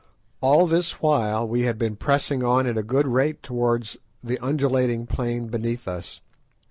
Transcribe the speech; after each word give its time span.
All 0.41 0.65
this 0.65 0.93
while 0.93 1.47
we 1.47 1.61
had 1.61 1.77
been 1.77 1.95
pressing 1.95 2.43
on 2.43 2.65
at 2.65 2.75
a 2.75 2.81
good 2.81 3.05
rate 3.05 3.43
towards 3.43 3.97
the 4.23 4.39
undulating 4.39 5.05
plain 5.05 5.45
beneath 5.49 5.87
us. 5.87 6.21